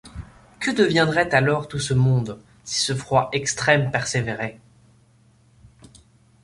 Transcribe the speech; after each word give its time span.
Que 0.59 0.71
deviendrait 0.71 1.31
alors 1.35 1.67
tout 1.67 1.77
ce 1.77 1.93
monde, 1.93 2.39
si 2.63 2.81
ce 2.81 2.95
froid 2.95 3.29
extrême 3.33 3.91
persévérait? 3.91 4.59